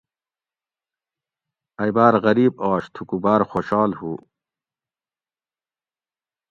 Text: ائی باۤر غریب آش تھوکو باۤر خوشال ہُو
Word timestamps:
ائی 1.81 1.91
باۤر 1.95 2.13
غریب 2.25 2.53
آش 2.69 2.83
تھوکو 2.93 3.17
باۤر 3.23 3.41
خوشال 3.49 3.91
ہُو 3.99 4.11